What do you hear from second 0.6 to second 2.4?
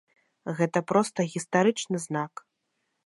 Гэта проста гістарычны знак.